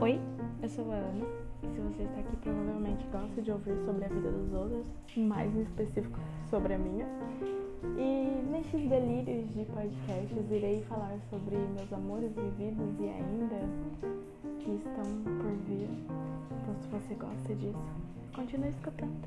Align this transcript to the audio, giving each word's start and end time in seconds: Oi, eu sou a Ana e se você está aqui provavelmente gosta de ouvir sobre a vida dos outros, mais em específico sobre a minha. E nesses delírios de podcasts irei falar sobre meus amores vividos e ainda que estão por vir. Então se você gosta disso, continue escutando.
Oi, 0.00 0.18
eu 0.62 0.68
sou 0.70 0.90
a 0.92 0.94
Ana 0.94 1.26
e 1.62 1.68
se 1.68 1.78
você 1.78 2.04
está 2.04 2.20
aqui 2.20 2.34
provavelmente 2.36 3.06
gosta 3.12 3.42
de 3.42 3.52
ouvir 3.52 3.76
sobre 3.84 4.06
a 4.06 4.08
vida 4.08 4.30
dos 4.30 4.50
outros, 4.54 4.86
mais 5.14 5.54
em 5.54 5.60
específico 5.60 6.18
sobre 6.48 6.72
a 6.72 6.78
minha. 6.78 7.06
E 7.98 8.42
nesses 8.50 8.88
delírios 8.88 9.52
de 9.52 9.66
podcasts 9.66 10.50
irei 10.50 10.80
falar 10.88 11.18
sobre 11.28 11.54
meus 11.54 11.92
amores 11.92 12.32
vividos 12.34 12.98
e 12.98 13.10
ainda 13.10 13.60
que 14.58 14.70
estão 14.70 15.04
por 15.22 15.52
vir. 15.68 15.90
Então 16.62 16.74
se 16.80 16.88
você 16.88 17.14
gosta 17.16 17.54
disso, 17.56 17.92
continue 18.34 18.70
escutando. 18.70 19.20